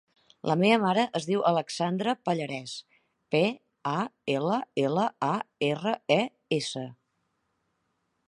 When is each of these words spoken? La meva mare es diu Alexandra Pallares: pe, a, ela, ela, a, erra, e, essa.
La 0.49 0.53
meva 0.59 0.77
mare 0.83 1.01
es 1.17 1.25
diu 1.31 1.43
Alexandra 1.49 2.13
Pallares: 2.29 2.71
pe, 3.35 3.43
a, 3.91 3.99
ela, 4.35 4.57
ela, 4.87 5.03
a, 5.27 5.31
erra, 5.69 5.95
e, 6.19 6.21
essa. 6.61 6.87